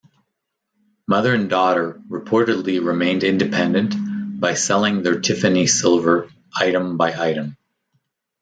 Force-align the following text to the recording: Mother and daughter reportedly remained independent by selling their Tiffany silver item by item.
Mother 1.07 1.35
and 1.35 1.47
daughter 1.47 2.01
reportedly 2.09 2.83
remained 2.83 3.23
independent 3.23 3.93
by 4.41 4.55
selling 4.55 5.03
their 5.03 5.19
Tiffany 5.21 5.67
silver 5.67 6.27
item 6.59 6.97
by 6.97 7.13
item. 7.13 7.55